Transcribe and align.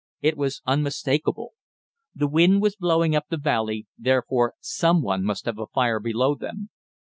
It 0.19 0.35
was 0.35 0.63
unmistakable. 0.65 1.53
The 2.15 2.27
wind 2.27 2.63
was 2.63 2.75
blowing 2.75 3.15
up 3.15 3.27
the 3.29 3.37
valley; 3.37 3.85
therefore 3.99 4.55
someone 4.59 5.23
must 5.23 5.45
have 5.45 5.59
a 5.59 5.67
fire 5.67 5.99
below 5.99 6.33
them. 6.33 6.71